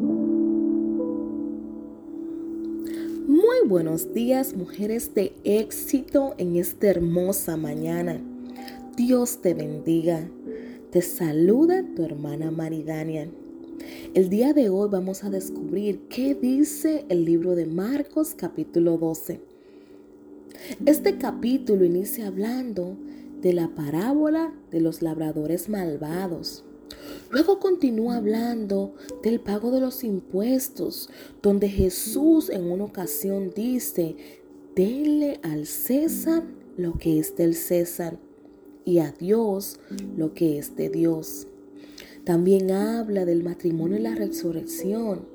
Muy 0.00 0.46
buenos 3.66 4.14
días, 4.14 4.54
mujeres 4.54 5.12
de 5.14 5.32
éxito 5.42 6.34
en 6.38 6.54
esta 6.54 6.86
hermosa 6.86 7.56
mañana. 7.56 8.20
Dios 8.96 9.42
te 9.42 9.54
bendiga. 9.54 10.28
Te 10.92 11.02
saluda 11.02 11.84
tu 11.96 12.04
hermana 12.04 12.52
Maridania. 12.52 13.28
El 14.14 14.28
día 14.28 14.52
de 14.52 14.68
hoy 14.68 14.88
vamos 14.88 15.24
a 15.24 15.30
descubrir 15.30 16.02
qué 16.08 16.36
dice 16.36 17.04
el 17.08 17.24
libro 17.24 17.56
de 17.56 17.66
Marcos 17.66 18.34
capítulo 18.36 18.98
12. 18.98 19.40
Este 20.86 21.18
capítulo 21.18 21.84
inicia 21.84 22.28
hablando 22.28 22.96
de 23.42 23.52
la 23.52 23.68
parábola 23.74 24.52
de 24.70 24.80
los 24.80 25.02
labradores 25.02 25.68
malvados. 25.68 26.64
Luego 27.30 27.58
continúa 27.58 28.16
hablando 28.16 28.94
del 29.22 29.40
pago 29.40 29.70
de 29.70 29.80
los 29.80 30.02
impuestos, 30.02 31.10
donde 31.42 31.68
Jesús 31.68 32.48
en 32.48 32.70
una 32.70 32.84
ocasión 32.84 33.52
dice, 33.54 34.16
denle 34.74 35.40
al 35.42 35.66
César 35.66 36.44
lo 36.76 36.94
que 36.94 37.18
es 37.18 37.36
del 37.36 37.54
César 37.54 38.18
y 38.84 39.00
a 39.00 39.12
Dios 39.12 39.78
lo 40.16 40.32
que 40.32 40.58
es 40.58 40.76
de 40.76 40.88
Dios. 40.88 41.46
También 42.24 42.70
habla 42.70 43.24
del 43.24 43.42
matrimonio 43.42 43.98
y 43.98 44.02
la 44.02 44.14
resurrección. 44.14 45.26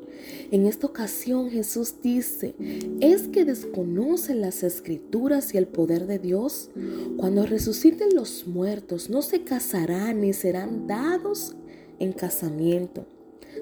En 0.51 0.65
esta 0.65 0.87
ocasión 0.87 1.49
Jesús 1.49 1.95
dice, 2.01 2.55
¿es 3.01 3.27
que 3.27 3.45
desconocen 3.45 4.41
las 4.41 4.63
escrituras 4.63 5.53
y 5.53 5.57
el 5.57 5.67
poder 5.67 6.07
de 6.07 6.19
Dios? 6.19 6.69
Cuando 7.17 7.45
resuciten 7.45 8.15
los 8.15 8.47
muertos, 8.47 9.09
no 9.09 9.21
se 9.21 9.43
casarán 9.43 10.21
ni 10.21 10.33
serán 10.33 10.87
dados 10.87 11.55
en 11.99 12.13
casamiento, 12.13 13.05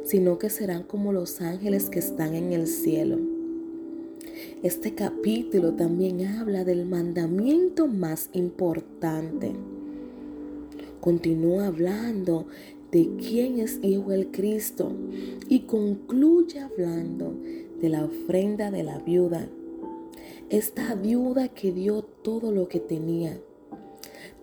sino 0.03 0.37
que 0.37 0.49
serán 0.49 0.83
como 0.83 1.13
los 1.13 1.41
ángeles 1.41 1.89
que 1.89 1.99
están 1.99 2.35
en 2.35 2.53
el 2.53 2.67
cielo. 2.67 3.17
Este 4.63 4.93
capítulo 4.93 5.73
también 5.73 6.25
habla 6.25 6.63
del 6.63 6.85
mandamiento 6.85 7.87
más 7.87 8.29
importante. 8.33 9.53
Continúa 10.99 11.67
hablando 11.67 12.45
de 12.91 13.09
quién 13.17 13.59
es 13.59 13.79
Hijo 13.81 14.11
el 14.11 14.27
Cristo 14.31 14.91
y 15.49 15.61
concluye 15.61 16.59
hablando 16.59 17.33
de 17.81 17.89
la 17.89 18.05
ofrenda 18.05 18.69
de 18.69 18.83
la 18.83 18.99
viuda. 18.99 19.47
Esta 20.49 20.93
viuda 20.95 21.47
que 21.47 21.71
dio 21.71 22.03
todo 22.03 22.51
lo 22.51 22.67
que 22.67 22.79
tenía 22.79 23.39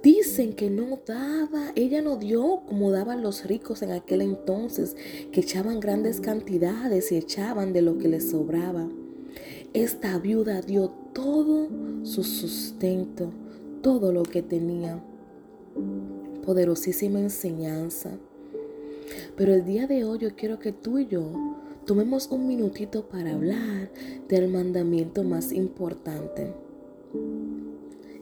Dicen 0.03 0.53
que 0.53 0.71
no 0.71 1.01
daba, 1.07 1.73
ella 1.75 2.03
no 2.03 2.17
dio 2.17 2.63
como 2.67 2.91
daban 2.91 3.23
los 3.23 3.45
ricos 3.45 3.83
en 3.83 3.91
aquel 3.91 4.23
entonces, 4.23 4.97
que 5.33 5.41
echaban 5.41 5.81
grandes 5.81 6.21
cantidades 6.21 7.11
y 7.11 7.17
echaban 7.17 7.73
de 7.73 7.83
lo 7.83 7.99
que 7.99 8.09
les 8.09 8.31
sobraba. 8.31 8.89
Esta 9.75 10.19
viuda 10.19 10.63
dio 10.63 10.89
todo 11.13 11.69
su 12.05 12.23
sustento, 12.25 13.31
todo 13.83 14.13
lo 14.13 14.23
que 14.23 14.43
tenía. 14.43 15.03
Poderosísima 16.45 17.21
enseñanza. 17.21 18.13
Pero 19.37 19.55
el 19.55 19.65
día 19.65 19.87
de 19.87 20.05
hoy 20.05 20.19
yo 20.21 20.35
quiero 20.37 20.59
que 20.59 20.73
tú 20.73 20.99
y 20.99 21.07
yo 21.07 21.57
tomemos 21.87 22.29
un 22.31 22.47
minutito 22.47 23.09
para 23.09 23.33
hablar 23.33 23.91
del 24.29 24.49
mandamiento 24.49 25.25
más 25.25 25.53
importante. 25.53 26.53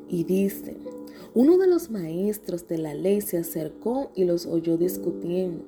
Y 0.08 0.24
dice, 0.24 0.76
uno 1.36 1.58
de 1.58 1.66
los 1.66 1.90
maestros 1.90 2.66
de 2.66 2.78
la 2.78 2.94
ley 2.94 3.20
se 3.20 3.36
acercó 3.36 4.10
y 4.14 4.24
los 4.24 4.46
oyó 4.46 4.78
discutiendo. 4.78 5.64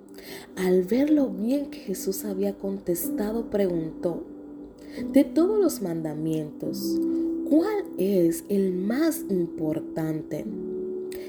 Al 0.57 0.83
ver 0.83 1.11
lo 1.11 1.29
bien 1.29 1.67
que 1.67 1.81
Jesús 1.81 2.25
había 2.25 2.57
contestado, 2.57 3.51
preguntó, 3.51 4.25
de 5.13 5.25
todos 5.25 5.61
los 5.61 5.83
mandamientos, 5.83 6.99
¿cuál 7.51 7.85
es 7.99 8.45
el 8.49 8.73
más 8.73 9.27
importante? 9.29 10.47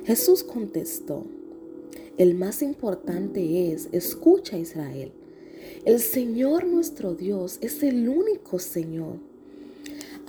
Jesús 0.05 0.45
contestó, 0.45 1.25
el 2.17 2.33
más 2.33 2.61
importante 2.61 3.73
es, 3.73 3.89
escucha 3.91 4.57
Israel, 4.57 5.11
el 5.83 5.99
Señor 5.99 6.65
nuestro 6.65 7.13
Dios 7.13 7.57
es 7.59 7.83
el 7.83 8.07
único 8.07 8.57
Señor 8.57 9.17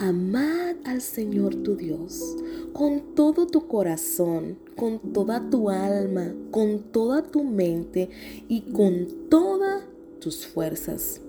Amad 0.02 0.76
al 0.84 1.02
Señor 1.02 1.56
tu 1.56 1.76
Dios 1.76 2.34
con 2.72 3.14
todo 3.14 3.46
tu 3.46 3.68
corazón, 3.68 4.56
con 4.74 4.98
toda 5.12 5.50
tu 5.50 5.68
alma, 5.68 6.32
con 6.50 6.84
toda 6.90 7.20
tu 7.20 7.44
mente 7.44 8.08
y 8.48 8.62
con 8.62 9.08
todas 9.28 9.82
tus 10.18 10.46
fuerzas. 10.46 11.20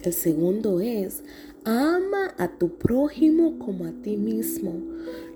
El 0.00 0.14
segundo 0.14 0.80
es, 0.80 1.22
ama 1.66 2.34
a 2.38 2.56
tu 2.56 2.70
prójimo 2.70 3.58
como 3.58 3.84
a 3.84 3.92
ti 3.92 4.16
mismo. 4.16 4.72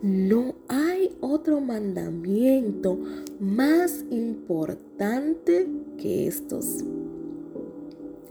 No 0.01 0.55
hay 0.69 1.15
otro 1.21 1.61
mandamiento 1.61 2.99
más 3.39 4.03
importante 4.11 5.69
que 5.99 6.27
estos. 6.27 6.83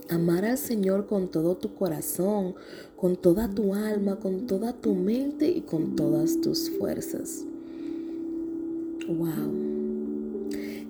Amar 0.08 0.44
al 0.44 0.58
Señor 0.58 1.06
con 1.06 1.28
todo 1.28 1.56
tu 1.56 1.74
corazón, 1.74 2.54
con 2.96 3.16
toda 3.16 3.48
tu 3.48 3.74
alma, 3.74 4.16
con 4.20 4.46
toda 4.46 4.72
tu 4.72 4.94
mente 4.94 5.48
y 5.48 5.62
con 5.62 5.96
todas 5.96 6.40
tus 6.40 6.70
fuerzas. 6.70 7.44
Wow. 9.08 9.52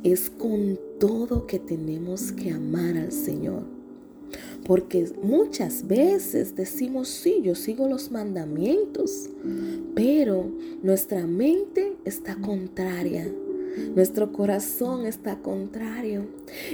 Es 0.03 0.29
con 0.29 0.79
todo 1.01 1.47
que 1.47 1.59
tenemos 1.59 2.31
que 2.33 2.51
amar 2.51 2.97
al 2.99 3.13
Señor. 3.13 3.63
Porque 4.67 5.11
muchas 5.23 5.87
veces 5.87 6.55
decimos, 6.55 7.09
sí, 7.09 7.41
yo 7.43 7.55
sigo 7.55 7.89
los 7.89 8.11
mandamientos, 8.11 9.31
pero 9.95 10.51
nuestra 10.83 11.27
mente 11.27 11.97
está 12.05 12.37
contraria 12.37 13.33
nuestro 13.95 14.33
corazón 14.33 15.07
está 15.07 15.39
contrario. 15.39 16.27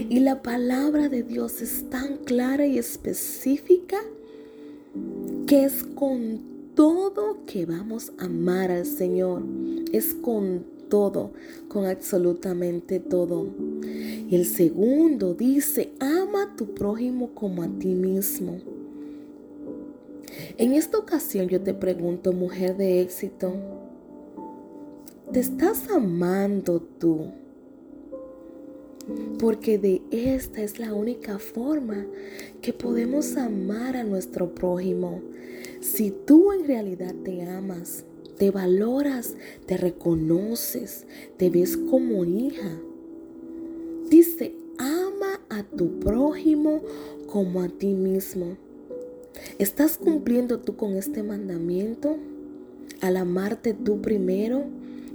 Y 0.08 0.20
la 0.20 0.42
palabra 0.42 1.08
de 1.08 1.22
Dios 1.22 1.60
es 1.62 1.88
tan 1.90 2.18
clara 2.18 2.66
y 2.66 2.78
específica 2.78 3.98
que 5.46 5.64
es 5.64 5.82
con 5.82 6.40
todo 6.74 7.38
que 7.46 7.66
vamos 7.66 8.12
a 8.18 8.24
amar 8.24 8.70
al 8.70 8.86
Señor. 8.86 9.42
Es 9.92 10.14
con 10.14 10.64
todo, 10.88 11.32
con 11.68 11.86
absolutamente 11.86 13.00
todo. 13.00 13.46
Y 13.82 14.34
el 14.36 14.46
segundo 14.46 15.34
dice, 15.34 15.92
ama 16.00 16.44
a 16.44 16.56
tu 16.56 16.74
prójimo 16.74 17.30
como 17.34 17.62
a 17.62 17.68
ti 17.68 17.88
mismo. 17.88 18.58
En 20.58 20.72
esta 20.72 20.98
ocasión 20.98 21.48
yo 21.48 21.60
te 21.60 21.74
pregunto, 21.74 22.32
mujer 22.32 22.76
de 22.76 23.00
éxito, 23.00 23.54
¿Te 25.32 25.40
estás 25.40 25.88
amando 25.88 26.82
tú? 26.98 27.30
Porque 29.38 29.78
de 29.78 30.02
esta 30.10 30.60
es 30.60 30.78
la 30.78 30.92
única 30.92 31.38
forma 31.38 32.04
que 32.60 32.74
podemos 32.74 33.38
amar 33.38 33.96
a 33.96 34.04
nuestro 34.04 34.54
prójimo. 34.54 35.22
Si 35.80 36.10
tú 36.10 36.52
en 36.52 36.66
realidad 36.66 37.14
te 37.24 37.44
amas, 37.44 38.04
te 38.36 38.50
valoras, 38.50 39.34
te 39.64 39.78
reconoces, 39.78 41.06
te 41.38 41.48
ves 41.48 41.78
como 41.78 42.26
hija. 42.26 42.78
Dice, 44.10 44.54
ama 44.76 45.40
a 45.48 45.62
tu 45.62 45.98
prójimo 45.98 46.82
como 47.26 47.62
a 47.62 47.68
ti 47.68 47.94
mismo. 47.94 48.58
¿Estás 49.58 49.96
cumpliendo 49.96 50.60
tú 50.60 50.76
con 50.76 50.94
este 50.94 51.22
mandamiento? 51.22 52.18
Al 53.00 53.16
amarte 53.16 53.72
tú 53.72 54.02
primero 54.02 54.66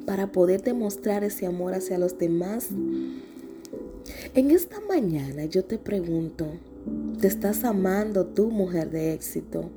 para 0.07 0.31
poder 0.31 0.63
demostrar 0.63 1.25
ese 1.25 1.45
amor 1.45 1.73
hacia 1.73 1.97
los 1.97 2.18
demás. 2.18 2.69
En 4.34 4.51
esta 4.51 4.79
mañana 4.79 5.44
yo 5.44 5.66
te 5.66 5.78
pregunto, 5.78 6.47
¿te 7.19 7.27
estás 7.27 7.65
amando 7.65 8.25
tú, 8.25 8.50
mujer 8.50 8.89
de 8.89 9.13
éxito? 9.13 9.69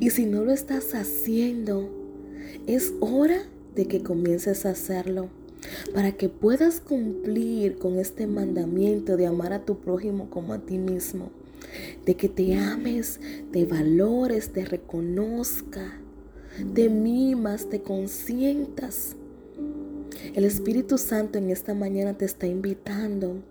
Y 0.00 0.10
si 0.10 0.26
no 0.26 0.44
lo 0.44 0.52
estás 0.52 0.94
haciendo, 0.94 1.88
es 2.66 2.92
hora 3.00 3.38
de 3.74 3.86
que 3.86 4.02
comiences 4.02 4.66
a 4.66 4.72
hacerlo 4.72 5.30
para 5.94 6.12
que 6.12 6.28
puedas 6.28 6.82
cumplir 6.82 7.78
con 7.78 7.98
este 7.98 8.26
mandamiento 8.26 9.16
de 9.16 9.26
amar 9.26 9.54
a 9.54 9.64
tu 9.64 9.78
prójimo 9.78 10.28
como 10.28 10.52
a 10.52 10.58
ti 10.58 10.76
mismo, 10.76 11.30
de 12.04 12.16
que 12.16 12.28
te 12.28 12.54
ames, 12.58 13.18
te 13.50 13.64
valores, 13.64 14.52
te 14.52 14.66
reconozca 14.66 16.03
te 16.74 16.88
mimas, 16.88 17.68
te 17.68 17.82
consientas. 17.82 19.16
El 20.34 20.44
Espíritu 20.44 20.98
Santo 20.98 21.38
en 21.38 21.50
esta 21.50 21.74
mañana 21.74 22.16
te 22.16 22.24
está 22.24 22.46
invitando 22.46 23.42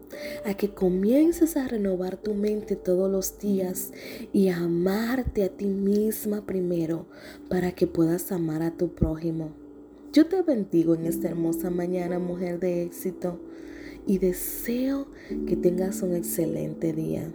a 0.45 0.53
que 0.53 0.69
comiences 0.69 1.55
a 1.55 1.67
renovar 1.67 2.17
tu 2.17 2.33
mente 2.33 2.75
todos 2.75 3.11
los 3.11 3.39
días 3.39 3.91
y 4.33 4.50
a 4.50 4.57
amarte 4.57 5.44
a 5.44 5.50
ti 5.50 5.67
misma 5.67 6.45
primero 6.45 7.05
para 7.50 7.71
que 7.73 7.88
puedas 7.88 8.31
amar 8.31 8.63
a 8.63 8.71
tu 8.71 8.89
prójimo. 8.94 9.51
Yo 10.11 10.27
te 10.27 10.41
bendigo 10.41 10.95
en 10.95 11.05
esta 11.05 11.29
hermosa 11.29 11.69
mañana, 11.69 12.19
mujer 12.19 12.59
de 12.59 12.83
éxito, 12.83 13.39
y 14.05 14.17
deseo 14.17 15.07
que 15.47 15.55
tengas 15.55 16.01
un 16.01 16.15
excelente 16.15 16.94
día. 16.94 17.31